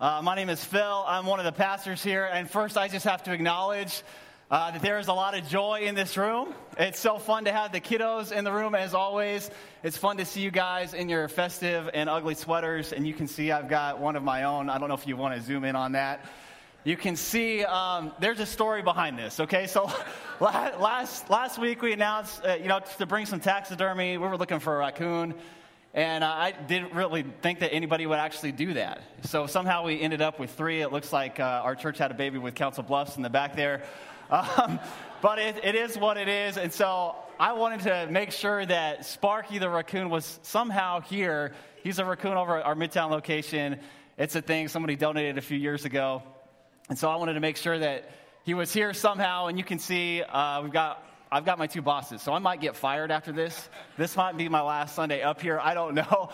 [0.00, 1.04] Uh, my name is Phil.
[1.08, 2.30] I'm one of the pastors here.
[2.32, 4.04] And first, I just have to acknowledge
[4.48, 6.54] uh, that there is a lot of joy in this room.
[6.78, 9.50] It's so fun to have the kiddos in the room, as always.
[9.82, 12.92] It's fun to see you guys in your festive and ugly sweaters.
[12.92, 14.70] And you can see I've got one of my own.
[14.70, 16.24] I don't know if you want to zoom in on that.
[16.84, 19.66] You can see um, there's a story behind this, okay?
[19.66, 19.90] So
[20.40, 24.16] last, last week we announced, uh, you know, to bring some taxidermy.
[24.16, 25.34] We were looking for a raccoon.
[25.98, 29.02] And I didn't really think that anybody would actually do that.
[29.24, 30.80] So somehow we ended up with three.
[30.80, 33.56] It looks like uh, our church had a baby with Council Bluffs in the back
[33.56, 33.82] there.
[34.30, 34.78] Um,
[35.22, 36.58] but it, it is what it is.
[36.58, 41.54] And so I wanted to make sure that Sparky the raccoon was somehow here.
[41.82, 43.80] He's a raccoon over at our Midtown location.
[44.18, 46.22] It's a thing somebody donated a few years ago.
[46.90, 48.10] And so I wanted to make sure that
[48.44, 49.46] he was here somehow.
[49.46, 52.60] And you can see uh, we've got I've got my two bosses, so I might
[52.60, 53.68] get fired after this.
[53.98, 55.60] This might be my last Sunday up here.
[55.62, 56.30] I don't know.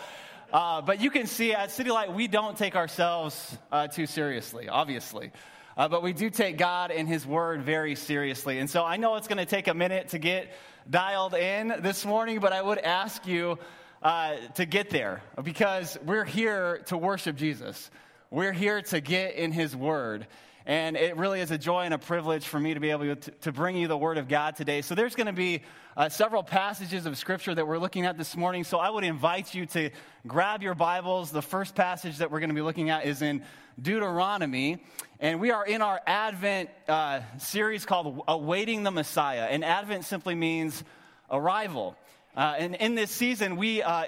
[0.53, 4.69] Uh, but you can see at City Light, we don't take ourselves uh, too seriously,
[4.69, 5.31] obviously.
[5.75, 8.59] Uh, but we do take God and His Word very seriously.
[8.59, 10.53] And so I know it's going to take a minute to get
[10.89, 13.59] dialed in this morning, but I would ask you
[14.01, 17.89] uh, to get there because we're here to worship Jesus.
[18.29, 20.27] We're here to get in His Word.
[20.67, 23.31] And it really is a joy and a privilege for me to be able to,
[23.31, 24.81] to bring you the Word of God today.
[24.81, 25.61] So, there's going to be
[25.95, 28.63] uh, several passages of Scripture that we're looking at this morning.
[28.63, 29.91] So, I would invite you to
[30.25, 31.29] grab your Bibles.
[31.29, 33.43] The first passage that we're going to be looking at is in
[33.79, 34.83] Deuteronomy.
[35.19, 39.47] And we are in our Advent uh, series called Awaiting the Messiah.
[39.49, 40.83] And Advent simply means
[41.29, 41.95] arrival.
[42.35, 44.05] Uh, and in this season, we uh,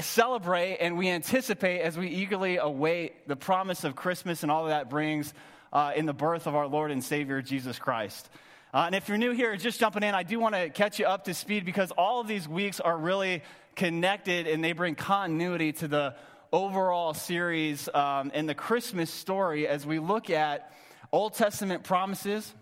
[0.00, 4.88] celebrate and we anticipate as we eagerly await the promise of Christmas and all that
[4.90, 5.32] brings
[5.74, 8.30] uh, in the birth of our Lord and Savior, Jesus Christ.
[8.72, 11.06] Uh, and if you're new here, just jumping in, I do want to catch you
[11.06, 13.42] up to speed because all of these weeks are really
[13.76, 16.14] connected and they bring continuity to the
[16.52, 20.72] overall series um, and the Christmas story as we look at
[21.12, 22.52] Old Testament promises,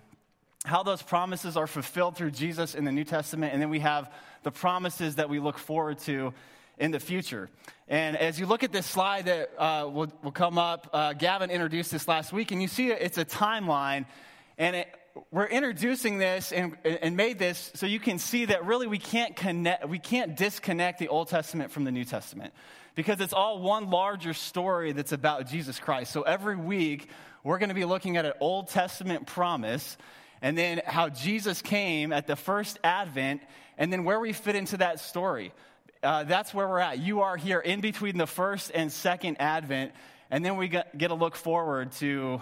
[0.64, 4.10] how those promises are fulfilled through Jesus in the New Testament, and then we have
[4.42, 6.32] the promises that we look forward to
[6.82, 7.48] in the future.
[7.86, 11.48] And as you look at this slide that uh, will, will come up, uh, Gavin
[11.48, 14.04] introduced this last week, and you see it's a timeline.
[14.58, 14.88] And it,
[15.30, 19.36] we're introducing this and, and made this so you can see that really we can't
[19.36, 22.52] connect, we can't disconnect the Old Testament from the New Testament
[22.96, 26.12] because it's all one larger story that's about Jesus Christ.
[26.12, 27.08] So every week
[27.44, 29.96] we're going to be looking at an Old Testament promise
[30.40, 33.40] and then how Jesus came at the first advent
[33.78, 35.52] and then where we fit into that story
[36.02, 36.98] uh, that's where we're at.
[36.98, 39.92] You are here in between the first and second advent,
[40.30, 42.40] and then we get, a look forward to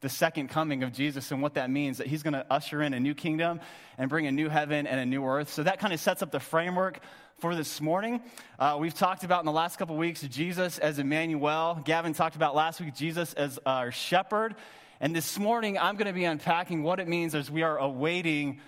[0.00, 2.94] the second coming of Jesus and what that means that he's going to usher in
[2.94, 3.60] a new kingdom
[3.98, 5.52] and bring a new heaven and a new earth.
[5.52, 7.00] So that kind of sets up the framework
[7.38, 8.20] for this morning.
[8.58, 11.80] Uh, we've talked about in the last couple weeks Jesus as Emmanuel.
[11.84, 14.56] Gavin talked about last week Jesus as our shepherd.
[15.00, 18.60] And this morning I'm going to be unpacking what it means as we are awaiting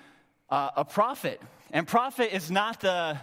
[0.50, 1.40] uh, a prophet.
[1.72, 3.18] And prophet is not the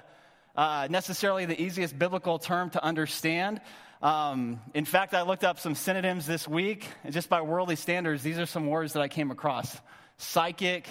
[0.56, 3.62] uh, necessarily the easiest biblical term to understand.
[4.02, 8.24] Um, in fact, I looked up some synonyms this week, and just by worldly standards,
[8.24, 9.80] these are some words that I came across
[10.18, 10.88] psychic,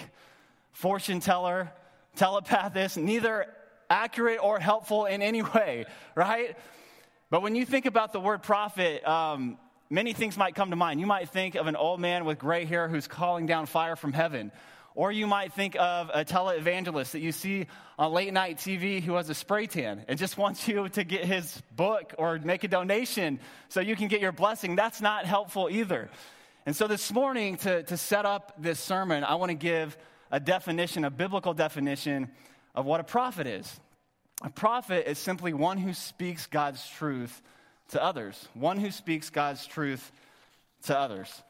[0.71, 1.71] fortune teller,
[2.17, 3.47] telepathist, neither
[3.89, 5.85] accurate or helpful in any way,
[6.15, 6.57] right?
[7.29, 9.57] But when you think about the word prophet, um,
[9.89, 10.99] many things might come to mind.
[10.99, 14.13] You might think of an old man with gray hair who's calling down fire from
[14.13, 14.51] heaven.
[14.93, 19.13] Or you might think of a televangelist that you see on late night TV who
[19.13, 22.67] has a spray tan and just wants you to get his book or make a
[22.67, 24.75] donation so you can get your blessing.
[24.75, 26.09] That's not helpful either.
[26.65, 29.97] And so this morning, to, to set up this sermon, I want to give
[30.29, 32.29] a definition, a biblical definition
[32.75, 33.79] of what a prophet is.
[34.43, 37.41] A prophet is simply one who speaks God's truth
[37.89, 40.11] to others, one who speaks God's truth
[40.83, 41.43] to others.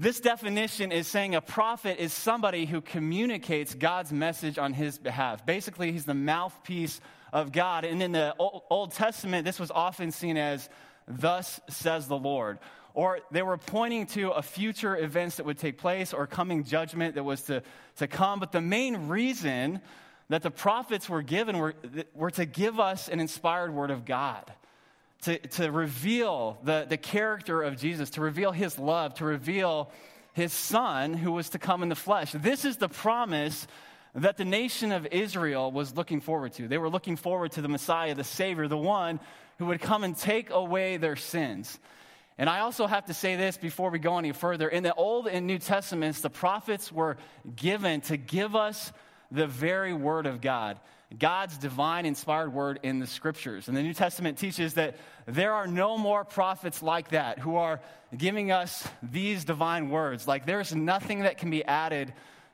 [0.00, 5.44] This definition is saying a prophet is somebody who communicates God's message on his behalf.
[5.44, 7.00] Basically, he's the mouthpiece
[7.32, 7.84] of God.
[7.84, 10.68] And in the Old Testament, this was often seen as,
[11.08, 12.60] Thus says the Lord.
[12.94, 17.16] Or they were pointing to a future events that would take place or coming judgment
[17.16, 17.64] that was to,
[17.96, 18.38] to come.
[18.38, 19.80] But the main reason
[20.28, 21.74] that the prophets were given were,
[22.14, 24.44] were to give us an inspired word of God
[25.22, 29.90] to, to reveal the, the character of Jesus, to reveal his love, to reveal
[30.32, 32.32] his son who was to come in the flesh.
[32.32, 33.66] This is the promise
[34.14, 36.68] that the nation of Israel was looking forward to.
[36.68, 39.20] They were looking forward to the Messiah, the Savior, the one
[39.58, 41.78] who would come and take away their sins.
[42.38, 44.68] And I also have to say this before we go any further.
[44.68, 47.16] In the Old and New Testaments, the prophets were
[47.56, 48.92] given to give us
[49.32, 50.78] the very word of God.
[51.16, 53.68] God's divine inspired word in the scriptures.
[53.68, 57.80] And the New Testament teaches that there are no more prophets like that who are
[58.14, 60.28] giving us these divine words.
[60.28, 62.12] Like there's nothing that can be added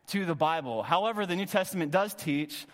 [0.08, 0.84] to the Bible.
[0.84, 2.66] However, the New Testament does teach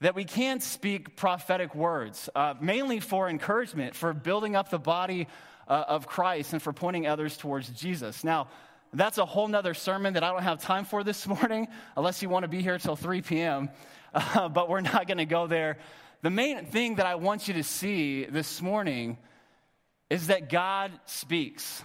[0.00, 5.26] that we can speak prophetic words, uh, mainly for encouragement, for building up the body
[5.66, 8.24] uh, of Christ, and for pointing others towards Jesus.
[8.24, 8.48] Now,
[8.92, 12.28] that's a whole nother sermon that I don't have time for this morning, unless you
[12.28, 13.70] want to be here till 3 p.m
[14.14, 15.78] uh, but we're not going to go there.
[16.22, 19.18] The main thing that I want you to see this morning
[20.08, 21.82] is that God speaks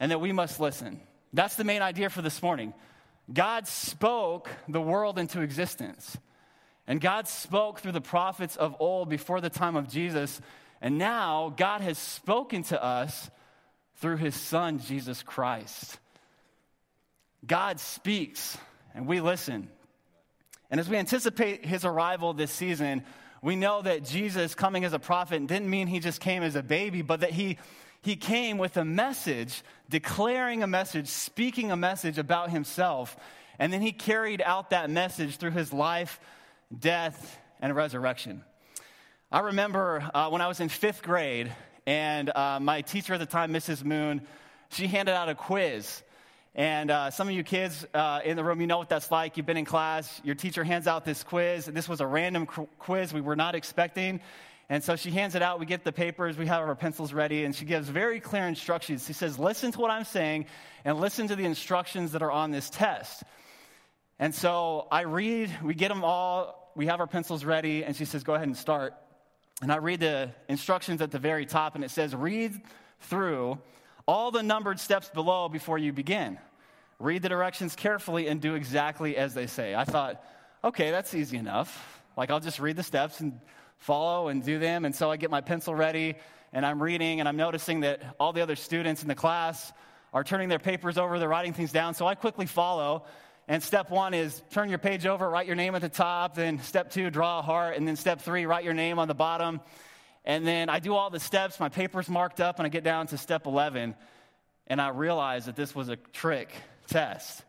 [0.00, 1.00] and that we must listen.
[1.32, 2.74] That's the main idea for this morning.
[3.32, 6.16] God spoke the world into existence.
[6.86, 10.40] And God spoke through the prophets of old before the time of Jesus.
[10.80, 13.30] And now God has spoken to us
[13.96, 15.98] through his son, Jesus Christ.
[17.46, 18.58] God speaks
[18.94, 19.68] and we listen.
[20.72, 23.04] And as we anticipate his arrival this season,
[23.42, 26.62] we know that Jesus coming as a prophet didn't mean he just came as a
[26.62, 27.58] baby, but that he,
[28.00, 33.18] he came with a message, declaring a message, speaking a message about himself.
[33.58, 36.18] And then he carried out that message through his life,
[36.76, 38.42] death, and resurrection.
[39.30, 41.52] I remember uh, when I was in fifth grade,
[41.86, 43.84] and uh, my teacher at the time, Mrs.
[43.84, 44.22] Moon,
[44.70, 46.02] she handed out a quiz.
[46.54, 49.36] And uh, some of you kids uh, in the room, you know what that's like.
[49.36, 51.64] You've been in class, your teacher hands out this quiz.
[51.64, 54.20] This was a random qu- quiz we were not expecting.
[54.68, 55.60] And so she hands it out.
[55.60, 59.06] We get the papers, we have our pencils ready, and she gives very clear instructions.
[59.06, 60.46] She says, Listen to what I'm saying
[60.84, 63.22] and listen to the instructions that are on this test.
[64.18, 68.04] And so I read, we get them all, we have our pencils ready, and she
[68.04, 68.94] says, Go ahead and start.
[69.62, 72.60] And I read the instructions at the very top, and it says, Read
[73.00, 73.58] through
[74.06, 76.38] all the numbered steps below before you begin.
[76.98, 79.74] Read the directions carefully and do exactly as they say.
[79.74, 80.24] I thought,
[80.62, 82.02] okay, that's easy enough.
[82.16, 83.40] Like, I'll just read the steps and
[83.78, 84.84] follow and do them.
[84.84, 86.16] And so I get my pencil ready
[86.52, 89.72] and I'm reading and I'm noticing that all the other students in the class
[90.12, 91.94] are turning their papers over, they're writing things down.
[91.94, 93.04] So I quickly follow.
[93.48, 96.36] And step one is turn your page over, write your name at the top.
[96.36, 97.76] Then step two, draw a heart.
[97.76, 99.60] And then step three, write your name on the bottom.
[100.24, 103.08] And then I do all the steps, my paper's marked up, and I get down
[103.08, 103.94] to step 11,
[104.68, 106.52] and I realize that this was a trick
[106.86, 107.42] test.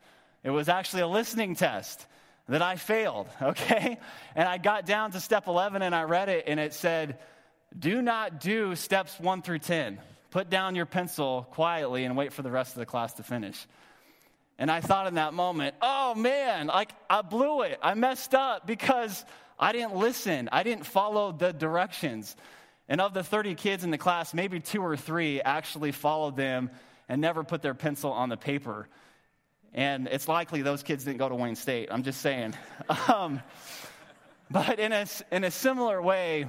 [0.43, 2.05] It was actually a listening test
[2.49, 3.97] that I failed, okay?
[4.35, 7.19] And I got down to step 11 and I read it, and it said,
[7.77, 9.99] Do not do steps 1 through 10.
[10.31, 13.67] Put down your pencil quietly and wait for the rest of the class to finish.
[14.57, 17.79] And I thought in that moment, oh man, like I blew it.
[17.81, 19.25] I messed up because
[19.59, 22.35] I didn't listen, I didn't follow the directions.
[22.89, 26.69] And of the 30 kids in the class, maybe two or three actually followed them
[27.07, 28.87] and never put their pencil on the paper.
[29.73, 31.89] And it's likely those kids didn't go to Wayne State.
[31.91, 32.55] I'm just saying.
[33.07, 33.41] Um,
[34.51, 36.45] but in a, in a similar way,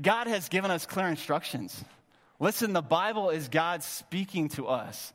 [0.00, 1.82] God has given us clear instructions.
[2.38, 5.12] Listen, the Bible is God speaking to us.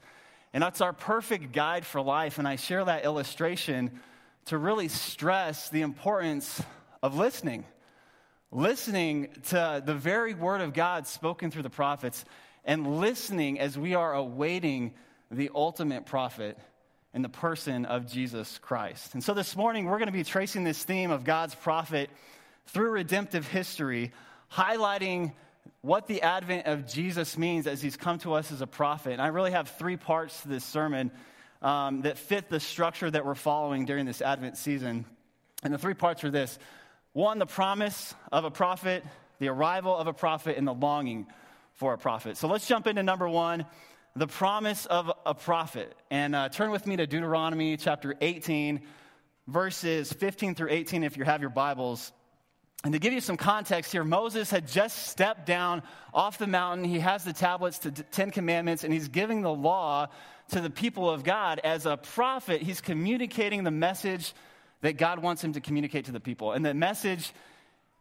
[0.54, 2.38] And that's our perfect guide for life.
[2.38, 3.92] And I share that illustration
[4.46, 6.62] to really stress the importance
[7.04, 7.66] of listening
[8.52, 12.24] listening to the very word of God spoken through the prophets,
[12.64, 14.94] and listening as we are awaiting
[15.32, 16.58] the ultimate prophet
[17.14, 19.14] in the person of Jesus Christ.
[19.14, 22.10] And so this morning, we're going to be tracing this theme of God's prophet
[22.68, 24.12] through redemptive history,
[24.52, 25.34] highlighting
[25.82, 29.14] what the advent of Jesus means as he's come to us as a prophet.
[29.14, 31.12] And I really have three parts to this sermon
[31.62, 35.06] um, that fit the structure that we're following during this Advent season.
[35.64, 36.60] And the three parts are this
[37.14, 39.04] one, the promise of a prophet,
[39.40, 41.28] the arrival of a prophet, and the longing
[41.74, 42.38] for a prophet.
[42.38, 43.66] So let's jump into number one
[44.16, 45.94] the promise of a prophet.
[46.10, 48.82] And uh, turn with me to Deuteronomy chapter 18,
[49.48, 52.12] verses 15 through 18, if you have your Bibles.
[52.84, 55.84] And to give you some context here, Moses had just stepped down
[56.14, 56.84] off the mountain.
[56.84, 60.08] He has the tablets to Ten Commandments, and he's giving the law
[60.50, 61.60] to the people of God.
[61.64, 64.34] As a prophet, he's communicating the message
[64.82, 66.52] that God wants him to communicate to the people.
[66.52, 67.34] And the message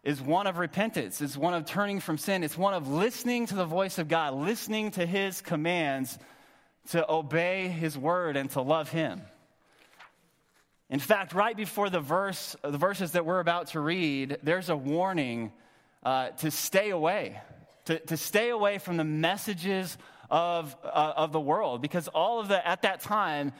[0.05, 3.57] is one of repentance, it's one of turning from sin, it's one of listening to
[3.57, 6.19] the voice of God, listening to his commands
[6.91, 9.21] to obey his word and to love him.
[10.89, 14.77] In fact, right before the verse, the verses that we're about to read, there's a
[14.77, 15.51] warning
[16.05, 17.41] uh, to stay away,
[17.87, 19.99] to, to stay away from the messages
[20.31, 23.53] of, uh, of the world, because all of the at that time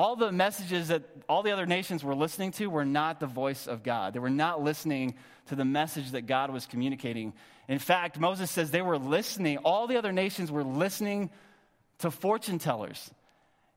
[0.00, 3.66] all the messages that all the other nations were listening to were not the voice
[3.66, 4.14] of God.
[4.14, 5.14] They were not listening
[5.48, 7.34] to the message that God was communicating.
[7.68, 11.28] In fact, Moses says they were listening, all the other nations were listening
[11.98, 13.10] to fortune tellers.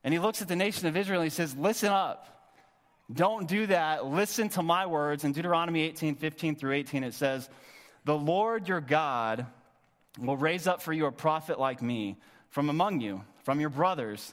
[0.02, 2.56] And he looks at the nation of Israel and he says, Listen up.
[3.12, 4.06] Don't do that.
[4.06, 5.24] Listen to my words.
[5.24, 7.50] In Deuteronomy 18 15 through 18, it says,
[8.06, 9.44] The Lord your God
[10.18, 12.16] will raise up for you a prophet like me
[12.48, 14.32] from among you, from your brothers.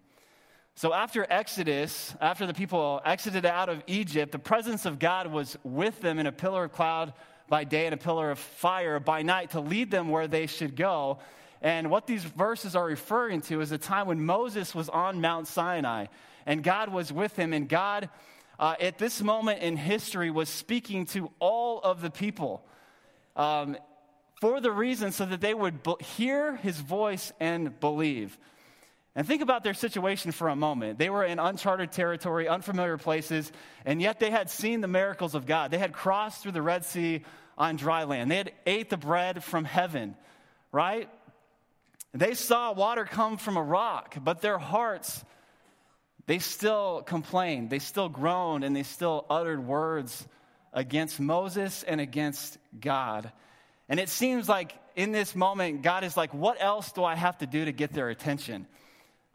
[0.75, 5.57] So after Exodus, after the people exited out of Egypt, the presence of God was
[5.63, 7.13] with them in a pillar of cloud
[7.49, 10.75] by day and a pillar of fire by night to lead them where they should
[10.75, 11.19] go.
[11.61, 15.47] And what these verses are referring to is a time when Moses was on Mount
[15.47, 16.07] Sinai
[16.45, 18.09] and God was with him, and God
[18.59, 22.63] uh, at this moment in history was speaking to all of the people
[23.35, 23.77] um,
[24.39, 28.37] for the reason so that they would be- hear his voice and believe.
[29.15, 30.97] And think about their situation for a moment.
[30.97, 33.51] They were in uncharted territory, unfamiliar places,
[33.85, 35.69] and yet they had seen the miracles of God.
[35.71, 37.23] They had crossed through the Red Sea
[37.57, 38.31] on dry land.
[38.31, 40.15] They had ate the bread from heaven,
[40.71, 41.09] right?
[42.13, 45.23] They saw water come from a rock, but their hearts
[46.27, 50.25] they still complained, they still groaned, and they still uttered words
[50.71, 53.31] against Moses and against God.
[53.89, 57.37] And it seems like in this moment, God is like, What else do I have
[57.39, 58.67] to do to get their attention?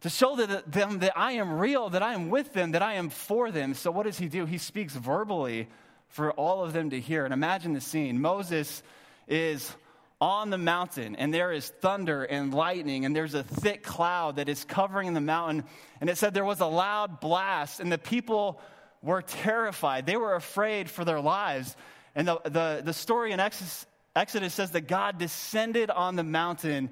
[0.03, 3.09] To show them that I am real, that I am with them, that I am
[3.09, 3.75] for them.
[3.75, 4.45] So, what does he do?
[4.45, 5.69] He speaks verbally
[6.09, 7.25] for all of them to hear.
[7.25, 8.83] And imagine the scene Moses
[9.27, 9.75] is
[10.21, 14.49] on the mountain, and there is thunder and lightning, and there's a thick cloud that
[14.49, 15.65] is covering the mountain.
[16.01, 18.61] And it said there was a loud blast, and the people
[19.03, 20.07] were terrified.
[20.07, 21.77] They were afraid for their lives.
[22.15, 26.91] And the, the, the story in Exodus says that God descended on the mountain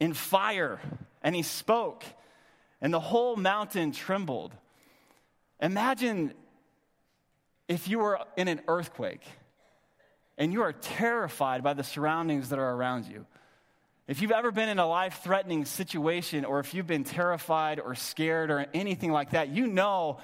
[0.00, 0.80] in fire,
[1.22, 2.04] and he spoke,
[2.80, 4.52] and the whole mountain trembled.
[5.60, 6.34] Imagine
[7.68, 9.22] if you were in an earthquake
[10.38, 13.26] and you are terrified by the surroundings that are around you.
[14.06, 17.94] If you've ever been in a life threatening situation, or if you've been terrified or
[17.96, 20.18] scared or anything like that, you know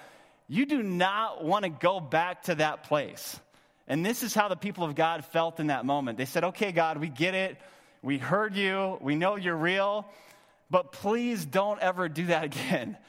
[0.46, 3.40] you do not want to go back to that place.
[3.88, 6.18] And this is how the people of God felt in that moment.
[6.18, 7.56] They said, Okay, God, we get it.
[8.02, 8.98] We heard you.
[9.00, 10.06] We know you're real.
[10.72, 12.96] But please don't ever do that again.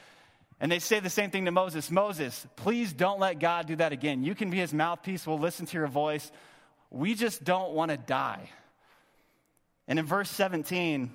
[0.60, 3.92] And they say the same thing to Moses Moses, please don't let God do that
[3.92, 4.22] again.
[4.22, 5.26] You can be his mouthpiece.
[5.26, 6.30] We'll listen to your voice.
[6.90, 8.48] We just don't want to die.
[9.88, 11.12] And in verse 17,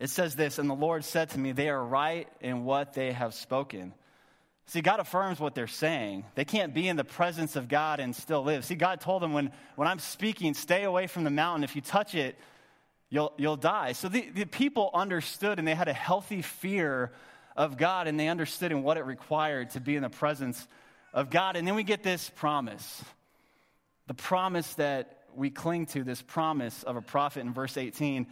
[0.00, 3.12] it says this And the Lord said to me, They are right in what they
[3.12, 3.94] have spoken.
[4.66, 6.24] See, God affirms what they're saying.
[6.34, 8.64] They can't be in the presence of God and still live.
[8.64, 11.62] See, God told them when, when I'm speaking, stay away from the mountain.
[11.62, 12.36] If you touch it,
[13.12, 13.92] you'll, you'll die.
[13.92, 17.12] So the, the people understood and they had a healthy fear
[17.54, 20.66] of God and they understood in what it required to be in the presence
[21.12, 21.54] of God.
[21.54, 23.04] And then we get this promise
[24.08, 28.26] the promise that we cling to, this promise of a prophet in verse 18,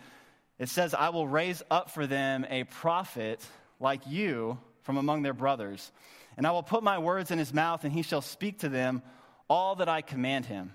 [0.58, 3.40] it says, I will raise up for them a prophet
[3.78, 5.92] like you from among their brothers.
[6.36, 9.00] And I will put my words in his mouth, and he shall speak to them
[9.48, 10.72] all that I command him.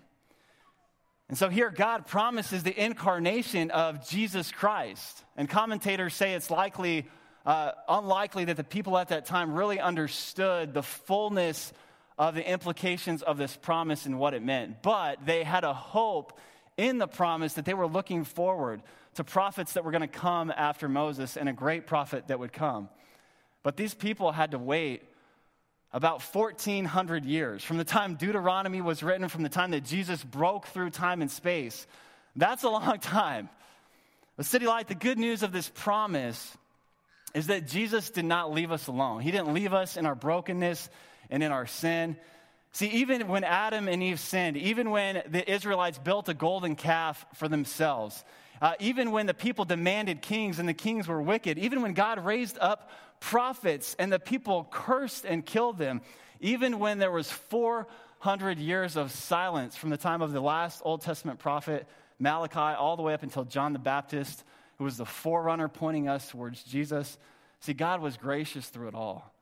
[1.27, 5.23] And so here, God promises the incarnation of Jesus Christ.
[5.35, 7.07] And commentators say it's likely,
[7.45, 11.73] uh, unlikely that the people at that time really understood the fullness
[12.17, 14.83] of the implications of this promise and what it meant.
[14.83, 16.39] But they had a hope
[16.77, 18.81] in the promise that they were looking forward
[19.15, 22.53] to prophets that were going to come after Moses and a great prophet that would
[22.53, 22.89] come.
[23.63, 25.03] But these people had to wait
[25.95, 30.67] about 1400 years from the time Deuteronomy was written, from the time that Jesus broke
[30.67, 31.87] through time and space.
[32.35, 33.47] That's a long time.
[34.35, 36.57] The City Light, the good news of this promise
[37.33, 39.21] is that Jesus did not leave us alone.
[39.21, 40.89] He didn't leave us in our brokenness
[41.29, 42.17] and in our sin.
[42.73, 47.25] See, even when Adam and Eve sinned, even when the Israelites built a golden calf
[47.35, 48.21] for themselves,
[48.61, 52.23] uh, even when the people demanded kings and the kings were wicked, even when God
[52.23, 56.01] raised up prophets and the people cursed and killed them,
[56.39, 61.01] even when there was 400 years of silence from the time of the last Old
[61.01, 61.87] Testament prophet
[62.19, 64.43] Malachi all the way up until John the Baptist,
[64.77, 67.17] who was the forerunner pointing us towards Jesus.
[67.59, 69.33] See, God was gracious through it all.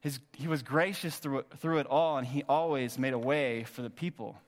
[0.00, 3.82] His, he was gracious through through it all, and he always made a way for
[3.82, 4.38] the people.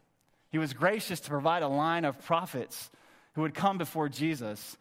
[0.51, 2.91] He was gracious to provide a line of prophets
[3.35, 4.77] who would come before Jesus,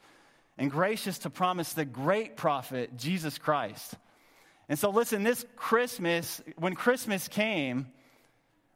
[0.58, 3.96] and gracious to promise the great prophet, Jesus Christ.
[4.70, 7.88] And so, listen, this Christmas, when Christmas came,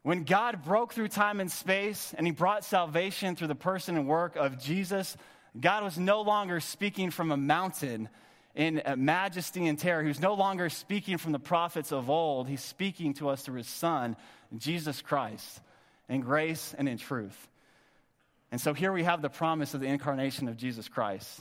[0.06, 4.06] When God broke through time and space and he brought salvation through the person and
[4.06, 5.16] work of Jesus,
[5.58, 8.08] God was no longer speaking from a mountain
[8.54, 10.02] in majesty and terror.
[10.02, 12.48] He was no longer speaking from the prophets of old.
[12.48, 14.14] He's speaking to us through his Son,
[14.56, 15.60] Jesus Christ,
[16.08, 17.48] in grace and in truth.
[18.52, 21.40] And so here we have the promise of the incarnation of Jesus Christ.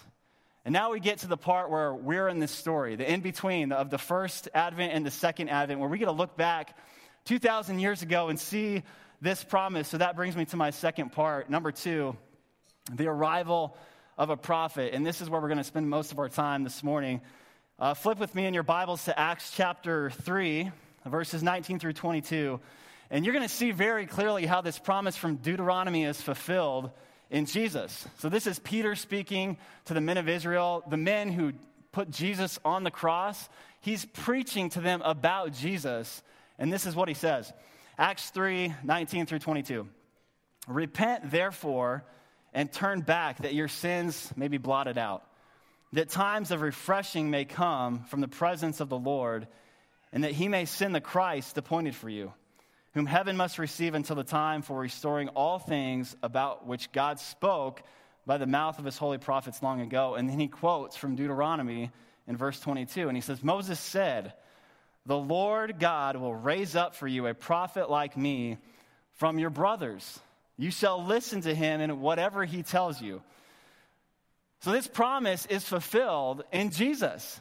[0.65, 3.71] And now we get to the part where we're in this story, the in between
[3.71, 6.75] of the first advent and the second advent, where we get to look back
[7.25, 8.81] 2,000 years ago and see
[9.21, 9.87] this promise.
[9.87, 11.49] So that brings me to my second part.
[11.49, 12.17] Number two,
[12.91, 13.77] the arrival
[14.17, 14.93] of a prophet.
[14.93, 17.21] And this is where we're going to spend most of our time this morning.
[17.77, 20.71] Uh, flip with me in your Bibles to Acts chapter 3,
[21.05, 22.59] verses 19 through 22.
[23.15, 26.91] And you're going to see very clearly how this promise from Deuteronomy is fulfilled
[27.29, 28.05] in Jesus.
[28.19, 31.53] So, this is Peter speaking to the men of Israel, the men who
[31.93, 33.49] put Jesus on the cross.
[33.79, 36.21] He's preaching to them about Jesus
[36.57, 37.51] and this is what he says
[37.97, 39.87] Acts 3 19 through 22.
[40.67, 42.03] Repent, therefore,
[42.53, 45.23] and turn back that your sins may be blotted out,
[45.93, 49.47] that times of refreshing may come from the presence of the Lord,
[50.11, 52.33] and that he may send the Christ appointed for you,
[52.95, 57.83] whom heaven must receive until the time for restoring all things about which God spoke
[58.25, 60.15] by the mouth of his holy prophets long ago.
[60.15, 61.91] And then he quotes from Deuteronomy
[62.27, 64.33] in verse 22, and he says, Moses said,
[65.05, 68.57] the Lord God will raise up for you a prophet like me
[69.13, 70.19] from your brothers.
[70.57, 73.21] You shall listen to him in whatever he tells you.
[74.61, 77.39] So, this promise is fulfilled in Jesus.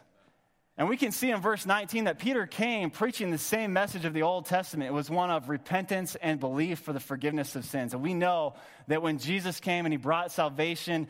[0.76, 4.12] And we can see in verse 19 that Peter came preaching the same message of
[4.12, 4.90] the Old Testament.
[4.90, 7.94] It was one of repentance and belief for the forgiveness of sins.
[7.94, 8.54] And we know
[8.88, 11.06] that when Jesus came and he brought salvation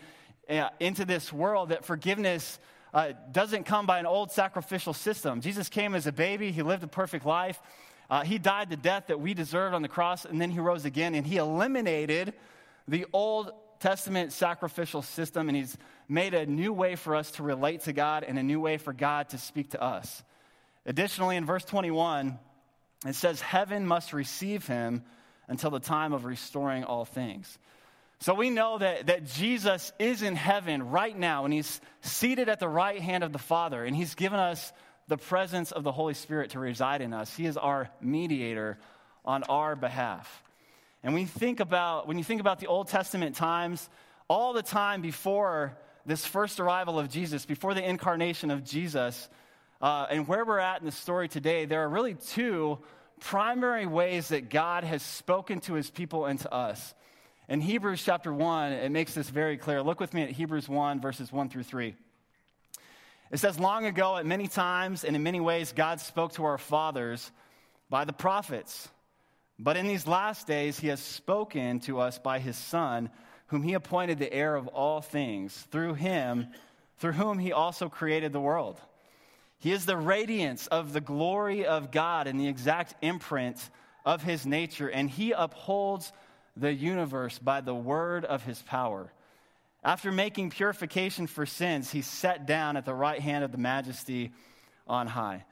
[0.50, 2.58] uh, into this world, that forgiveness
[2.92, 5.40] uh, doesn't come by an old sacrificial system.
[5.40, 7.58] Jesus came as a baby, he lived a perfect life.
[8.10, 10.84] Uh, he died the death that we deserved on the cross, and then he rose
[10.84, 12.34] again, and he eliminated
[12.86, 13.50] the Old
[13.84, 15.76] Testament sacrificial system, and he's
[16.08, 18.94] made a new way for us to relate to God and a new way for
[18.94, 20.22] God to speak to us.
[20.86, 22.38] Additionally, in verse 21,
[23.06, 25.02] it says, Heaven must receive him
[25.48, 27.58] until the time of restoring all things.
[28.20, 32.60] So we know that, that Jesus is in heaven right now, and he's seated at
[32.60, 34.72] the right hand of the Father, and he's given us
[35.08, 37.36] the presence of the Holy Spirit to reside in us.
[37.36, 38.78] He is our mediator
[39.26, 40.42] on our behalf.
[41.04, 43.90] And we think about, when you think about the Old Testament times,
[44.26, 49.28] all the time before this first arrival of Jesus, before the incarnation of Jesus,
[49.82, 52.78] uh, and where we're at in the story today, there are really two
[53.20, 56.94] primary ways that God has spoken to his people and to us.
[57.50, 59.82] In Hebrews chapter 1, it makes this very clear.
[59.82, 61.94] Look with me at Hebrews 1, verses 1 through 3.
[63.30, 66.56] It says, Long ago, at many times and in many ways, God spoke to our
[66.56, 67.30] fathers
[67.90, 68.88] by the prophets.
[69.58, 73.10] But in these last days, he has spoken to us by his Son,
[73.48, 76.48] whom he appointed the heir of all things, through him,
[76.98, 78.80] through whom he also created the world.
[79.58, 83.58] He is the radiance of the glory of God and the exact imprint
[84.04, 86.12] of his nature, and he upholds
[86.56, 89.12] the universe by the word of his power.
[89.82, 94.32] After making purification for sins, he sat down at the right hand of the majesty
[94.86, 95.44] on high.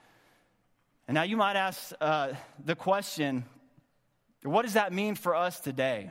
[1.07, 2.33] And now you might ask uh,
[2.65, 3.45] the question
[4.43, 6.11] what does that mean for us today?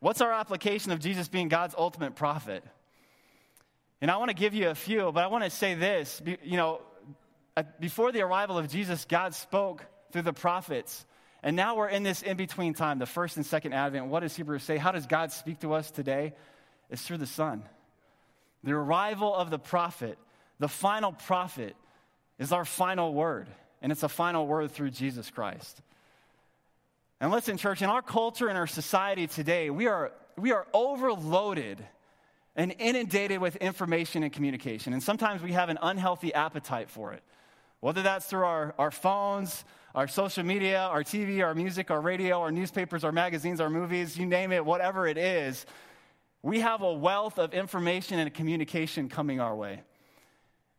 [0.00, 2.64] What's our application of Jesus being God's ultimate prophet?
[4.00, 6.22] And I want to give you a few, but I want to say this.
[6.42, 6.80] You know,
[7.78, 11.04] before the arrival of Jesus, God spoke through the prophets.
[11.42, 14.06] And now we're in this in between time, the first and second advent.
[14.06, 14.76] What does Hebrews say?
[14.78, 16.34] How does God speak to us today?
[16.88, 17.62] It's through the Son.
[18.64, 20.18] The arrival of the prophet,
[20.58, 21.76] the final prophet,
[22.38, 23.48] is our final word.
[23.82, 25.80] And it's a final word through Jesus Christ.
[27.20, 31.84] And listen, church, in our culture and our society today, we are, we are overloaded
[32.56, 34.94] and inundated with information and communication.
[34.94, 37.22] And sometimes we have an unhealthy appetite for it.
[37.80, 42.40] Whether that's through our, our phones, our social media, our TV, our music, our radio,
[42.40, 45.66] our newspapers, our magazines, our movies, you name it, whatever it is,
[46.42, 49.82] we have a wealth of information and communication coming our way.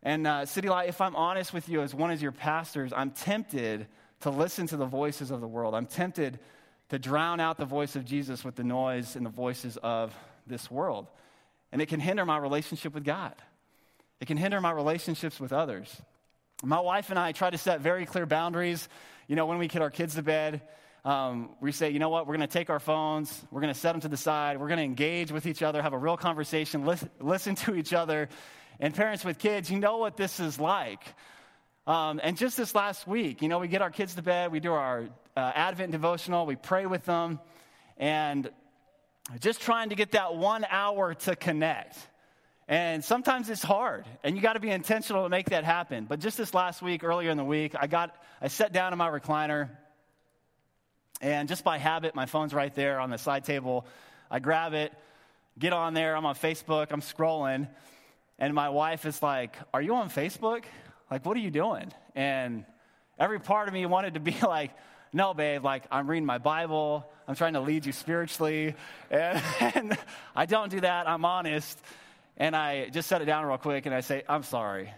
[0.02, 3.12] And uh, City Light, if I'm honest with you, as one of your pastors, I'm
[3.12, 3.86] tempted
[4.22, 5.76] to listen to the voices of the world.
[5.76, 6.40] I'm tempted
[6.90, 10.14] to drown out the voice of Jesus with the noise and the voices of
[10.48, 11.08] this world.
[11.72, 13.34] And it can hinder my relationship with God.
[14.20, 15.90] It can hinder my relationships with others.
[16.64, 18.88] My wife and I try to set very clear boundaries.
[19.28, 20.62] You know, when we get our kids to bed,
[21.04, 23.80] um, we say, you know what, we're going to take our phones, we're going to
[23.80, 26.18] set them to the side, we're going to engage with each other, have a real
[26.18, 28.30] conversation, listen, listen to each other.
[28.80, 31.04] And parents with kids, you know what this is like.
[31.88, 34.60] Um, and just this last week, you know, we get our kids to bed, we
[34.60, 37.40] do our uh, Advent devotional, we pray with them,
[37.98, 38.50] and
[39.40, 41.98] just trying to get that one hour to connect.
[42.68, 46.06] And sometimes it's hard, and you got to be intentional to make that happen.
[46.06, 49.00] But just this last week, earlier in the week, I got I sat down in
[49.00, 49.70] my recliner,
[51.20, 53.88] and just by habit, my phone's right there on the side table.
[54.30, 54.94] I grab it,
[55.58, 56.16] get on there.
[56.16, 56.88] I'm on Facebook.
[56.92, 57.68] I'm scrolling,
[58.38, 60.64] and my wife is like, "Are you on Facebook?
[61.12, 62.66] Like, what are you doing?" And
[63.20, 64.72] every part of me wanted to be like,
[65.14, 65.64] "No, babe.
[65.64, 67.06] Like, I'm reading my Bible.
[67.28, 68.76] I'm trying to lead you spiritually,
[69.10, 69.44] and,
[69.76, 69.98] and
[70.36, 71.08] I don't do that.
[71.08, 71.80] I'm honest."
[72.38, 74.92] And I just set it down real quick, and I say, "I'm sorry.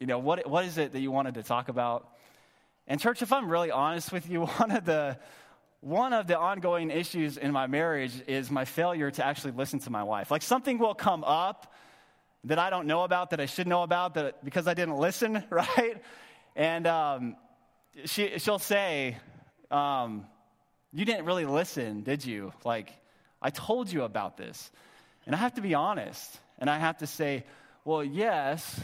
[0.00, 0.46] You know what?
[0.50, 2.08] What is it that you wanted to talk about?"
[2.86, 5.18] And church, if I'm really honest with you, one of the
[5.80, 9.90] one of the ongoing issues in my marriage is my failure to actually listen to
[9.90, 10.30] my wife.
[10.30, 11.74] Like something will come up
[12.44, 15.42] that I don't know about, that I should know about, that because I didn't listen,
[15.50, 16.02] right?
[16.56, 17.36] And um,
[18.04, 19.16] she, she'll say,
[19.70, 20.26] um,
[20.92, 22.52] You didn't really listen, did you?
[22.64, 22.92] Like,
[23.40, 24.70] I told you about this.
[25.26, 26.38] And I have to be honest.
[26.58, 27.44] And I have to say,
[27.84, 28.80] Well, yes,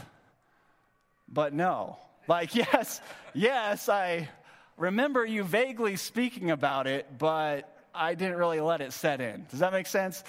[1.27, 1.97] but no.
[2.27, 3.01] Like, yes,
[3.33, 4.27] yes, I,
[4.81, 9.45] remember you vaguely speaking about it, but I didn't really let it set in.
[9.49, 10.23] Does that make sense?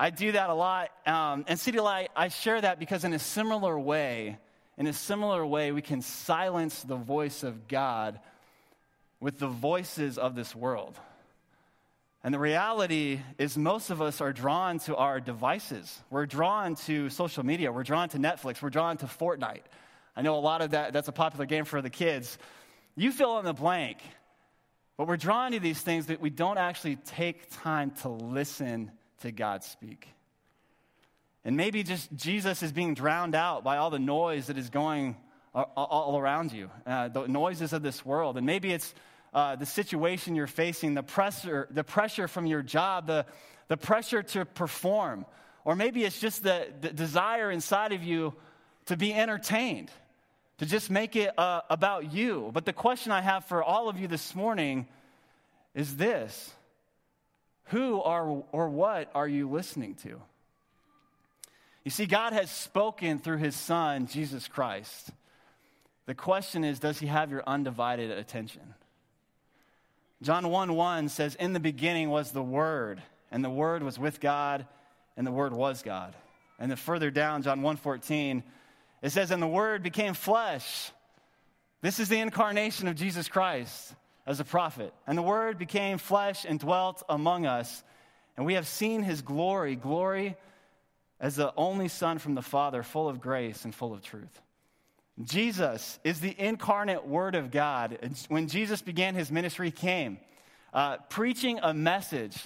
[0.00, 0.88] I do that a lot.
[1.06, 4.38] Um, and City Light, I share that because in a similar way,
[4.78, 8.18] in a similar way, we can silence the voice of God
[9.20, 10.98] with the voices of this world.
[12.24, 16.00] And the reality is, most of us are drawn to our devices.
[16.08, 17.70] We're drawn to social media.
[17.70, 18.62] We're drawn to Netflix.
[18.62, 19.64] We're drawn to Fortnite.
[20.16, 22.38] I know a lot of that, that's a popular game for the kids.
[22.96, 23.98] You fill in the blank.
[24.96, 29.32] But we're drawn to these things that we don't actually take time to listen to
[29.32, 30.08] God speak.
[31.44, 35.16] And maybe just Jesus is being drowned out by all the noise that is going
[35.54, 38.36] all around you, uh, the noises of this world.
[38.36, 38.94] And maybe it's
[39.32, 43.26] uh, the situation you're facing, the pressure, the pressure from your job, the,
[43.68, 45.24] the pressure to perform.
[45.64, 48.34] Or maybe it's just the, the desire inside of you
[48.86, 49.90] to be entertained
[50.58, 52.50] to just make it uh, about you.
[52.52, 54.86] But the question I have for all of you this morning
[55.74, 56.52] is this
[57.70, 60.20] Who are, or what are you listening to?
[61.84, 65.10] You see, God has spoken through his Son, Jesus Christ.
[66.06, 68.74] The question is, does he have your undivided attention?
[70.20, 74.20] John 1 1 says, In the beginning was the Word, and the Word was with
[74.20, 74.66] God,
[75.16, 76.16] and the Word was God.
[76.58, 78.42] And then further down, John 1 14,
[79.02, 80.90] it says, And the Word became flesh.
[81.82, 83.94] This is the incarnation of Jesus Christ
[84.30, 84.94] as a prophet.
[85.08, 87.82] And the Word became flesh and dwelt among us.
[88.36, 90.36] And we have seen his glory, glory
[91.18, 94.40] as the only Son from the Father, full of grace and full of truth.
[95.22, 97.98] Jesus is the incarnate Word of God.
[98.28, 100.18] When Jesus began his ministry, he came
[100.72, 102.36] uh, preaching a message.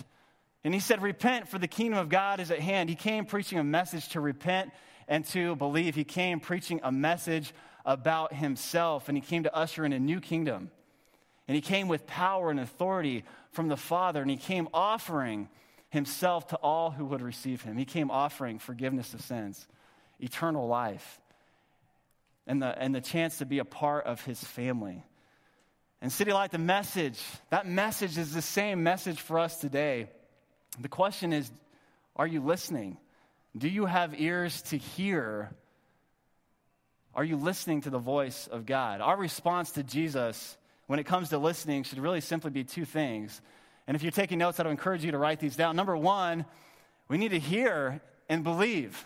[0.65, 2.89] And he said, Repent, for the kingdom of God is at hand.
[2.89, 4.71] He came preaching a message to repent
[5.07, 5.95] and to believe.
[5.95, 7.53] He came preaching a message
[7.85, 10.71] about himself, and he came to usher in a new kingdom.
[11.47, 15.49] And he came with power and authority from the Father, and he came offering
[15.91, 17.77] himself to all who would receive him.
[17.77, 19.67] He came offering forgiveness of sins,
[20.19, 21.21] eternal life,
[22.47, 25.05] and the, and the chance to be a part of his family.
[26.01, 30.09] And City Light, the message, that message is the same message for us today.
[30.81, 31.51] The question is,
[32.17, 32.99] are you listening?
[33.57, 35.51] Do you have ears to hear?
[37.15, 39.01] Are you listening to the voice of God?
[39.01, 43.41] Our response to Jesus when it comes to listening should really simply be two things.
[43.87, 45.77] And if you're taking notes, I'd encourage you to write these down.
[45.77, 46.45] Number one,
[47.09, 49.05] we need to hear and believe.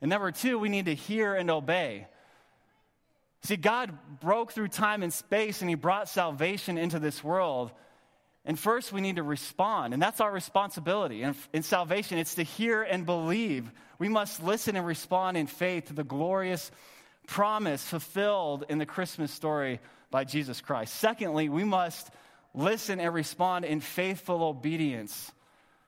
[0.00, 2.06] And number two, we need to hear and obey.
[3.42, 7.70] See, God broke through time and space and He brought salvation into this world.
[8.44, 11.22] And first, we need to respond, and that's our responsibility.
[11.22, 13.70] And in salvation, it's to hear and believe.
[13.98, 16.70] We must listen and respond in faith to the glorious
[17.26, 20.94] promise fulfilled in the Christmas story by Jesus Christ.
[20.94, 22.10] Secondly, we must
[22.54, 25.30] listen and respond in faithful obedience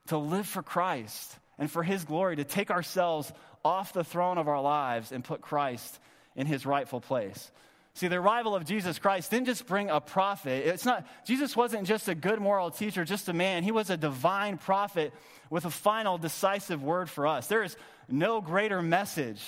[0.09, 3.33] to live for Christ and for His glory, to take ourselves
[3.65, 5.99] off the throne of our lives and put Christ
[6.37, 7.51] in His rightful place.
[7.95, 10.67] See, the arrival of Jesus Christ didn't just bring a prophet.
[10.67, 13.65] It's not, Jesus wasn't just a good moral teacher, just a man.
[13.65, 15.13] He was a divine prophet
[15.51, 17.49] with a final decisive word for us.
[17.49, 17.77] There is
[18.09, 19.43] no greater message.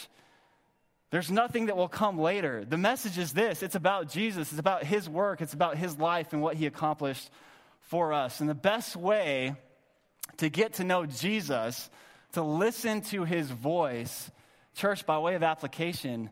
[1.12, 2.64] There's nothing that will come later.
[2.64, 6.32] The message is this it's about Jesus, it's about his work, it's about his life
[6.32, 7.30] and what he accomplished
[7.82, 8.40] for us.
[8.40, 9.54] And the best way
[10.38, 11.90] to get to know Jesus,
[12.32, 14.30] to listen to his voice,
[14.74, 16.30] church, by way of application,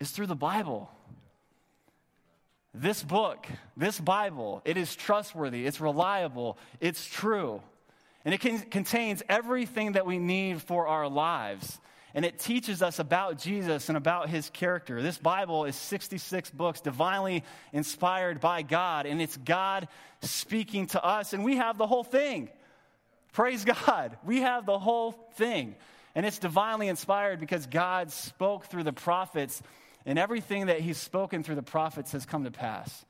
[0.00, 0.90] is through the Bible.
[2.74, 7.62] this book, this Bible, it is trustworthy, it's reliable, it's true.
[8.24, 11.78] And it can, contains everything that we need for our lives.
[12.14, 15.00] And it teaches us about Jesus and about his character.
[15.00, 19.88] This Bible is 66 books, divinely inspired by God, and it's God
[20.22, 22.48] speaking to us, and we have the whole thing.
[23.32, 24.16] Praise God.
[24.24, 25.76] We have the whole thing.
[26.14, 29.62] And it's divinely inspired because God spoke through the prophets,
[30.04, 33.04] and everything that He's spoken through the prophets has come to pass.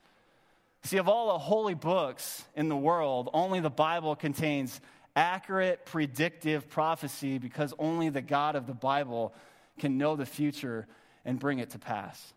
[0.83, 4.79] See, of all the holy books in the world, only the Bible contains
[5.15, 9.33] accurate, predictive prophecy because only the God of the Bible
[9.79, 10.87] can know the future
[11.25, 12.33] and bring it to pass.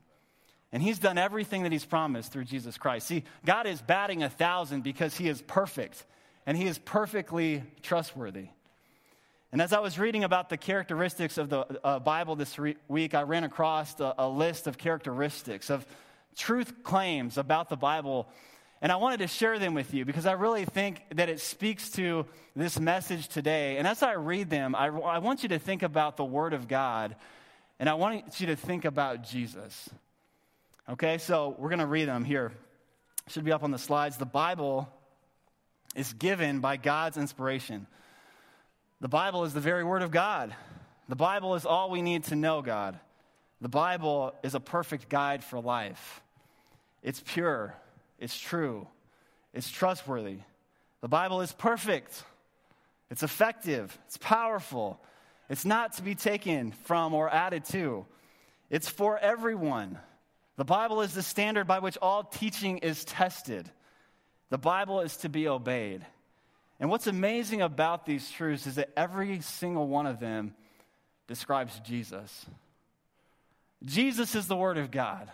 [0.73, 3.07] And he's done everything that he's promised through Jesus Christ.
[3.07, 6.05] See, God is batting a thousand because he is perfect
[6.47, 8.49] and he is perfectly trustworthy.
[9.53, 13.15] And as I was reading about the characteristics of the uh, Bible this re- week,
[13.15, 15.87] I ran across a, a list of characteristics, of
[16.37, 18.29] truth claims about the Bible.
[18.85, 21.89] And I wanted to share them with you because I really think that it speaks
[21.93, 23.79] to this message today.
[23.79, 26.69] And as I read them, I, I want you to think about the Word of
[26.69, 27.17] God
[27.81, 29.89] and I want you to think about Jesus.
[30.87, 32.53] Okay, so we're going to read them here.
[33.29, 34.19] Should be up on the slides.
[34.19, 34.87] The Bible
[35.97, 37.87] is given by God's inspiration.
[39.01, 40.55] The Bible is the very Word of God.
[41.09, 43.01] The Bible is all we need to know God.
[43.63, 46.21] The Bible is a perfect guide for life.
[47.03, 47.75] It's pure,
[48.19, 48.87] it's true,
[49.53, 50.39] it's trustworthy.
[51.01, 52.23] The Bible is perfect,
[53.11, 55.01] it's effective, it's powerful,
[55.49, 58.07] it's not to be taken from or added to,
[58.71, 59.99] it's for everyone.
[60.57, 63.69] The Bible is the standard by which all teaching is tested.
[64.51, 66.07] The Bible is to be obeyed.
[66.79, 70.55] And what's amazing about these truths is that every single one of them
[71.27, 72.47] describes Jesus.
[73.85, 75.31] Jesus is the Word of God.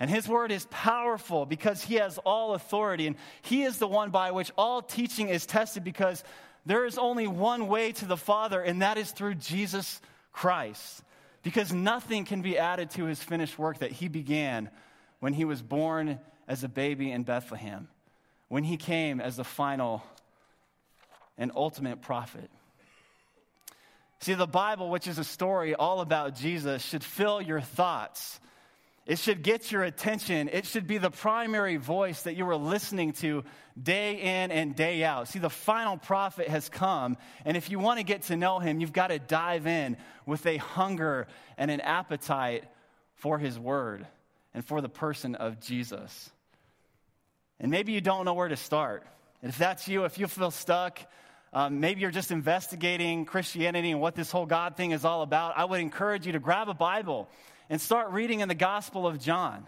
[0.00, 3.06] And His Word is powerful because He has all authority.
[3.06, 6.22] And He is the one by which all teaching is tested because
[6.66, 10.00] there is only one way to the Father, and that is through Jesus
[10.32, 11.02] Christ.
[11.42, 14.70] Because nothing can be added to His finished work that He began
[15.20, 17.88] when He was born as a baby in Bethlehem,
[18.48, 20.02] when He came as the final
[21.36, 22.50] and ultimate prophet.
[24.20, 28.40] See, the Bible, which is a story all about Jesus, should fill your thoughts.
[29.08, 30.50] It should get your attention.
[30.52, 33.42] It should be the primary voice that you are listening to
[33.82, 35.28] day in and day out.
[35.28, 37.16] See, the final prophet has come,
[37.46, 40.44] and if you want to get to know him, you've got to dive in with
[40.44, 42.64] a hunger and an appetite
[43.14, 44.06] for his word
[44.52, 46.30] and for the person of Jesus.
[47.58, 49.06] And maybe you don't know where to start.
[49.42, 51.00] And if that's you, if you feel stuck,
[51.54, 55.56] um, maybe you're just investigating Christianity and what this whole God thing is all about,
[55.56, 57.26] I would encourage you to grab a Bible
[57.70, 59.66] and start reading in the Gospel of John.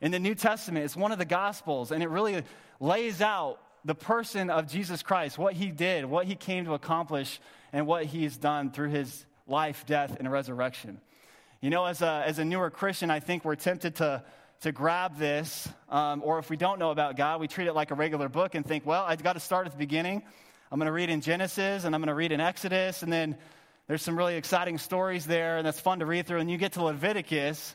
[0.00, 2.42] In the New Testament, it's one of the Gospels, and it really
[2.80, 7.40] lays out the person of Jesus Christ, what he did, what he came to accomplish,
[7.72, 11.00] and what he's done through his life, death, and resurrection.
[11.60, 14.22] You know, as a, as a newer Christian, I think we're tempted to,
[14.60, 17.90] to grab this, um, or if we don't know about God, we treat it like
[17.90, 20.22] a regular book and think, well, I've got to start at the beginning
[20.72, 23.36] I'm going to read in Genesis and I'm going to read in Exodus, and then
[23.88, 26.38] there's some really exciting stories there, and that's fun to read through.
[26.38, 27.74] And you get to Leviticus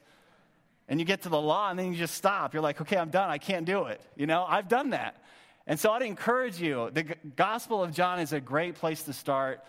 [0.90, 2.54] and you get to the law, and then you just stop.
[2.54, 3.30] You're like, okay, I'm done.
[3.30, 4.00] I can't do it.
[4.16, 5.22] You know, I've done that.
[5.66, 6.90] And so I'd encourage you.
[6.94, 7.04] The
[7.36, 9.60] Gospel of John is a great place to start.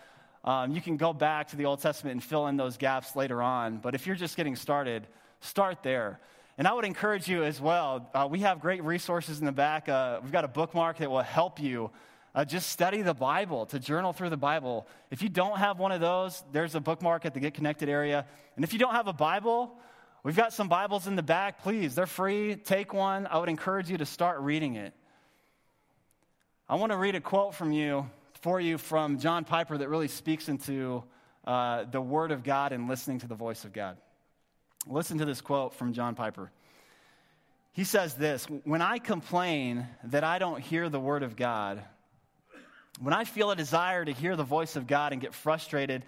[0.45, 3.41] Um, you can go back to the Old Testament and fill in those gaps later
[3.41, 3.79] on.
[3.79, 5.05] But if you're just getting started,
[5.41, 6.21] start there.
[6.57, 8.09] And I would encourage you as well.
[8.13, 9.89] Uh, we have great resources in the back.
[9.89, 11.91] Uh, we've got a bookmark that will help you
[12.35, 14.87] uh, just study the Bible, to journal through the Bible.
[15.11, 18.25] If you don't have one of those, there's a bookmark at the Get Connected area.
[18.55, 19.75] And if you don't have a Bible,
[20.23, 21.63] we've got some Bibles in the back.
[21.63, 22.55] Please, they're free.
[22.55, 23.27] Take one.
[23.27, 24.93] I would encourage you to start reading it.
[26.67, 28.07] I want to read a quote from you,
[28.41, 31.03] for you, from John Piper that really speaks into
[31.45, 33.97] uh, the Word of God and listening to the voice of God.
[34.85, 36.51] Listen to this quote from John Piper.
[37.71, 41.83] He says this When I complain that I don't hear the Word of God,
[42.99, 46.03] when I feel a desire to hear the voice of God and get frustrated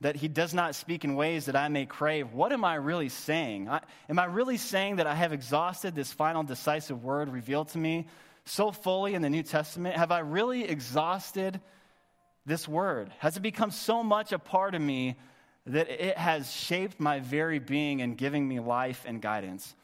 [0.00, 3.08] that He does not speak in ways that I may crave, what am I really
[3.08, 3.68] saying?
[3.68, 7.78] I, am I really saying that I have exhausted this final decisive word revealed to
[7.78, 8.06] me
[8.44, 9.96] so fully in the New Testament?
[9.96, 11.60] Have I really exhausted
[12.44, 13.12] this word?
[13.18, 15.16] Has it become so much a part of me
[15.66, 19.74] that it has shaped my very being and giving me life and guidance?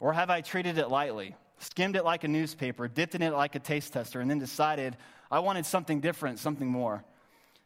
[0.00, 3.54] Or have I treated it lightly, skimmed it like a newspaper, dipped in it like
[3.54, 4.96] a taste tester, and then decided,
[5.30, 7.04] I wanted something different, something more.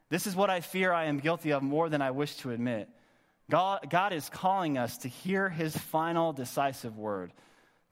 [0.08, 2.88] This is what I fear I am guilty of more than I wish to admit.
[3.50, 7.32] God, God is calling us to hear his final decisive word,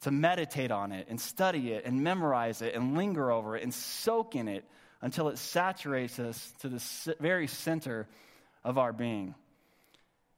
[0.02, 3.72] to meditate on it and study it and memorize it and linger over it and
[3.72, 4.64] soak in it
[5.02, 8.06] until it saturates us to the very center
[8.64, 9.34] of our being.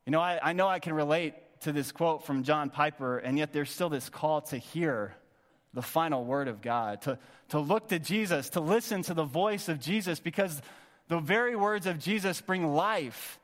[0.07, 3.39] You know, I, I know I can relate to this quote from John Piper, and
[3.39, 5.15] yet there's still this call to hear
[5.75, 9.69] the final word of God, to, to look to Jesus, to listen to the voice
[9.69, 10.61] of Jesus, because
[11.09, 13.39] the very words of Jesus bring life,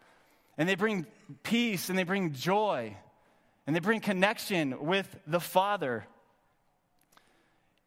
[0.57, 1.07] and they bring
[1.43, 2.97] peace, and they bring joy,
[3.67, 6.07] and they bring connection with the Father.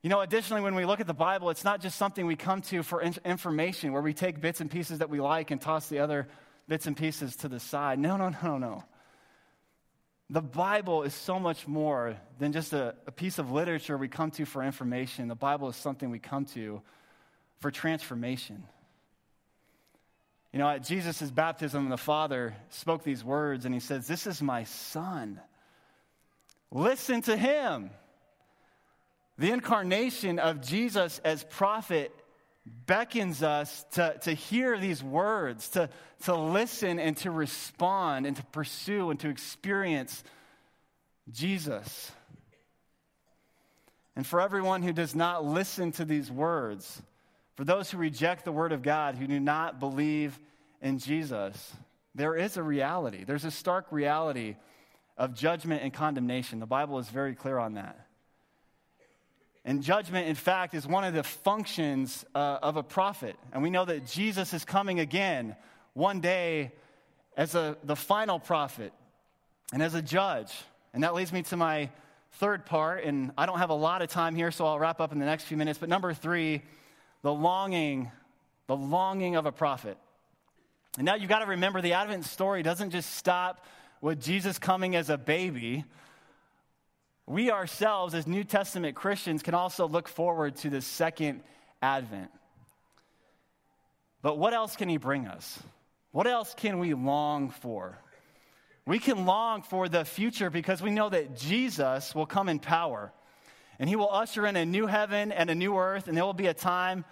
[0.02, 2.62] You know, additionally, when we look at the Bible, it's not just something we come
[2.64, 6.00] to for information where we take bits and pieces that we like and toss the
[6.00, 6.28] other
[6.68, 8.00] bits and pieces to the side.
[8.00, 8.84] No, no, no, no.
[10.32, 14.32] The Bible is so much more than just a, a, piece of literature we come
[14.32, 15.28] to for information.
[15.28, 16.82] The Bible is something we come to
[17.60, 18.64] for transformation.
[20.54, 24.42] You know, at Jesus' baptism, the Father spoke these words and he says, This is
[24.42, 25.42] my Son.
[26.72, 27.90] Listen to him.
[29.38, 32.16] The incarnation of Jesus as prophet
[32.66, 35.90] beckons us to, to hear these words, to,
[36.24, 40.24] to listen and to respond and to pursue and to experience
[41.32, 42.12] Jesus.
[44.16, 47.02] And for everyone who does not listen to these words,
[47.56, 50.38] for those who reject the word of God, who do not believe
[50.82, 51.74] in Jesus,
[52.14, 53.24] there is a reality.
[53.24, 54.56] There's a stark reality
[55.18, 56.60] of judgment and condemnation.
[56.60, 58.08] The Bible is very clear on that.
[59.64, 63.36] And judgment, in fact, is one of the functions uh, of a prophet.
[63.54, 65.56] And we know that Jesus is coming again
[65.94, 66.72] one day
[67.38, 68.92] as a, the final prophet
[69.72, 70.52] and as a judge.
[70.94, 71.90] And that leads me to my
[72.34, 73.04] third part.
[73.04, 75.26] And I don't have a lot of time here, so I'll wrap up in the
[75.26, 75.78] next few minutes.
[75.78, 76.64] But number three,
[77.22, 78.12] the longing,
[78.66, 79.98] the longing of a prophet.
[80.98, 83.64] And now you've got to remember the Advent story doesn't just stop
[84.02, 85.86] with Jesus coming as a baby
[87.28, 91.42] we ourselves, as New Testament Christians, can also look forward to the second
[91.82, 92.32] advent.
[94.22, 95.60] But what else can he bring us?
[96.12, 97.98] What else can we long for?
[98.86, 103.14] We can long for the future because we know that Jesus will come in power
[103.80, 106.34] and he will usher in a new heaven and a new earth, and there will
[106.34, 107.04] be a time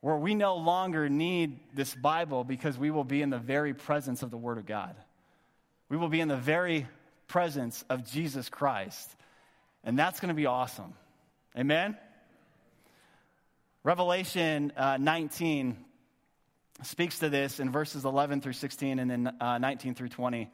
[0.00, 4.22] where we no longer need this Bible because we will be in the very presence
[4.22, 4.96] of the Word of God.
[5.88, 6.88] We will be in the very
[7.28, 9.14] presence of Jesus Christ.
[9.84, 10.94] And that's going to be awesome.
[11.56, 11.96] Amen?
[13.84, 15.76] Revelation uh, 19
[16.82, 20.50] speaks to this in verses 11 through 16 and then uh, 19 through 20.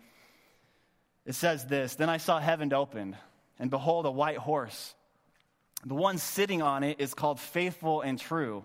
[1.27, 3.17] It says this Then I saw heaven opened,
[3.59, 4.95] and behold, a white horse.
[5.87, 8.65] The one sitting on it is called faithful and true.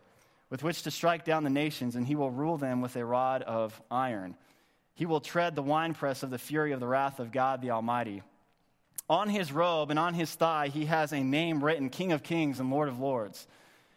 [0.51, 3.41] with which to strike down the nations, and he will rule them with a rod
[3.41, 4.35] of iron.
[4.93, 8.21] He will tread the winepress of the fury of the wrath of God the Almighty.
[9.09, 12.59] On his robe and on his thigh, he has a name written King of Kings
[12.59, 13.47] and Lord of Lords.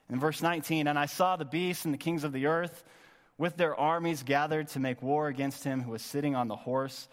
[0.09, 2.85] In verse 19, and I saw the beasts and the kings of the earth
[3.37, 7.09] with their armies gathered to make war against him who was sitting on the horse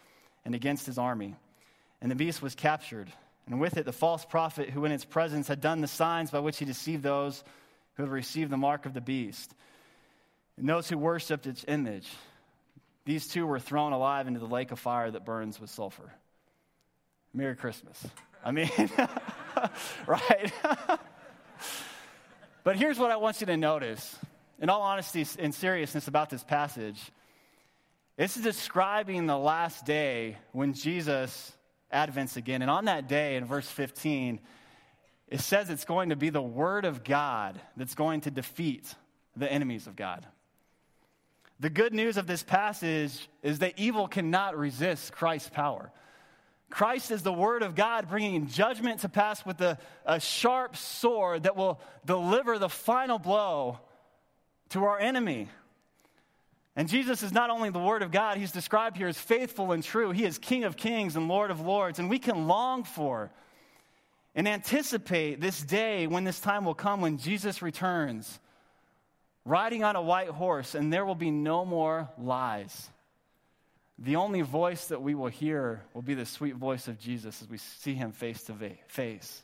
[0.45, 1.35] and against his army.
[1.99, 3.11] And the beast was captured,
[3.47, 6.39] and with it the false prophet who in its presence had done the signs by
[6.39, 7.43] which he deceived those
[7.95, 9.53] who have received the mark of the beast,
[10.57, 12.07] and those who worshipped its image.
[13.05, 16.13] These two were thrown alive into the lake of fire that burns with sulfur.
[17.33, 18.05] Merry Christmas.
[18.43, 18.69] I mean,
[20.07, 20.51] right?
[22.63, 24.17] but here's what I want you to notice.
[24.59, 26.99] In all honesty and seriousness about this passage,
[28.17, 31.51] this is describing the last day when Jesus
[31.91, 32.61] advents again.
[32.61, 34.39] And on that day, in verse 15,
[35.31, 38.93] it says it's going to be the Word of God that's going to defeat
[39.37, 40.27] the enemies of God.
[41.61, 45.89] The good news of this passage is that evil cannot resist Christ's power.
[46.69, 51.43] Christ is the Word of God bringing judgment to pass with a, a sharp sword
[51.43, 53.79] that will deliver the final blow
[54.69, 55.47] to our enemy.
[56.75, 59.81] And Jesus is not only the Word of God, He's described here as faithful and
[59.81, 60.11] true.
[60.11, 61.99] He is King of kings and Lord of lords.
[61.99, 63.31] And we can long for
[64.35, 68.39] and anticipate this day when this time will come when Jesus returns,
[69.45, 72.89] riding on a white horse, and there will be no more lies.
[73.99, 77.49] The only voice that we will hear will be the sweet voice of Jesus as
[77.49, 78.55] we see him face to
[78.87, 79.43] face.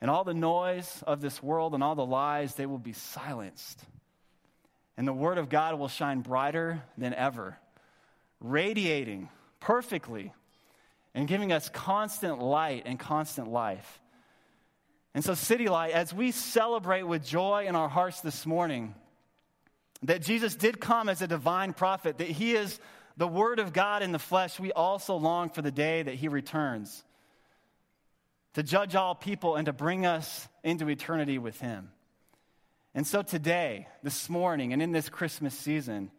[0.00, 3.82] And all the noise of this world and all the lies, they will be silenced.
[4.96, 7.58] And the Word of God will shine brighter than ever,
[8.40, 9.28] radiating
[9.60, 10.32] perfectly
[11.14, 14.00] and giving us constant light and constant life.
[15.14, 18.94] And so, City Light, as we celebrate with joy in our hearts this morning,
[20.02, 22.78] that Jesus did come as a divine prophet, that he is
[23.16, 26.28] the Word of God in the flesh, we also long for the day that he
[26.28, 27.02] returns
[28.54, 31.90] to judge all people and to bring us into eternity with him.
[32.94, 36.10] And so, today, this morning, and in this Christmas season,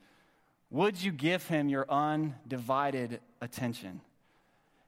[0.69, 4.01] would you give him your undivided attention?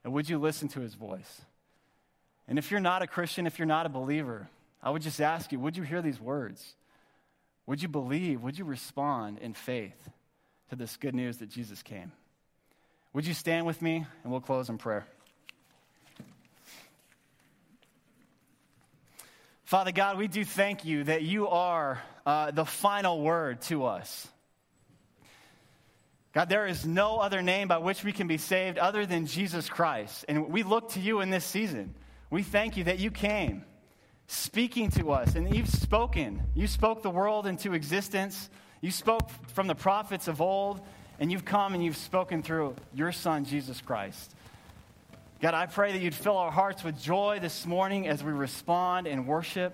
[0.03, 1.41] And would you listen to his voice?
[2.47, 4.49] And if you're not a Christian, if you're not a believer,
[4.81, 6.75] I would just ask you would you hear these words?
[7.65, 8.41] Would you believe?
[8.41, 10.09] Would you respond in faith
[10.69, 12.11] to this good news that Jesus came?
[13.13, 15.05] Would you stand with me and we'll close in prayer?
[19.63, 24.27] Father God, we do thank you that you are uh, the final word to us.
[26.33, 29.69] God, there is no other name by which we can be saved other than Jesus
[29.69, 30.25] Christ.
[30.27, 31.93] And we look to you in this season.
[32.31, 33.63] We thank you that you came
[34.25, 36.41] speaking to us and you've spoken.
[36.55, 38.49] You spoke the world into existence.
[38.81, 40.81] You spoke from the prophets of old,
[41.19, 44.33] and you've come and you've spoken through your Son, Jesus Christ.
[45.39, 49.05] God, I pray that you'd fill our hearts with joy this morning as we respond
[49.05, 49.73] and worship.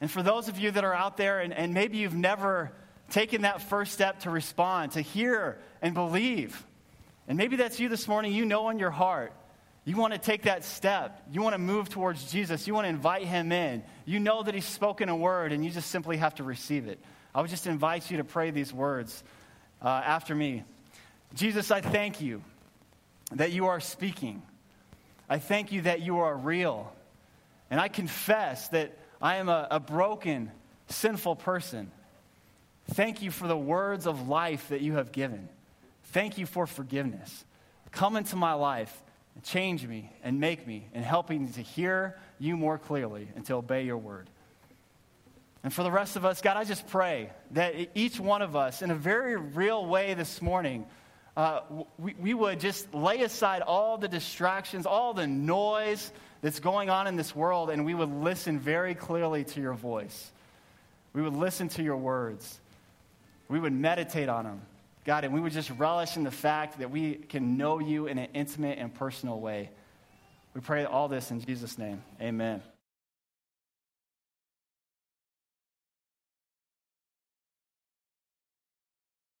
[0.00, 2.72] And for those of you that are out there and, and maybe you've never
[3.10, 6.64] taken that first step to respond, to hear and believe,
[7.28, 9.32] and maybe that's you this morning, you know in your heart
[9.84, 11.22] you want to take that step.
[11.32, 12.66] You want to move towards Jesus.
[12.66, 13.82] You want to invite him in.
[14.04, 16.98] You know that he's spoken a word and you just simply have to receive it.
[17.34, 19.24] I would just invite you to pray these words
[19.82, 20.64] uh, after me.
[21.34, 22.42] Jesus, I thank you
[23.32, 24.42] that you are speaking.
[25.28, 26.92] I thank you that you are real.
[27.70, 30.50] And I confess that I am a, a broken,
[30.88, 31.90] sinful person.
[32.90, 35.48] Thank you for the words of life that you have given.
[36.04, 37.44] Thank you for forgiveness.
[37.92, 39.02] Come into my life
[39.34, 43.44] and change me and make me and help me to hear you more clearly and
[43.46, 44.28] to obey your word.
[45.62, 48.82] And for the rest of us, God, I just pray that each one of us,
[48.82, 50.86] in a very real way this morning,
[51.36, 51.60] uh,
[51.98, 57.06] we, we would just lay aside all the distractions, all the noise that's going on
[57.06, 60.32] in this world, and we would listen very clearly to your voice.
[61.12, 62.58] We would listen to your words.
[63.50, 64.62] We would meditate on them.
[65.04, 68.16] God, and we would just relish in the fact that we can know you in
[68.16, 69.70] an intimate and personal way.
[70.54, 72.02] We pray all this in Jesus' name.
[72.20, 72.62] Amen.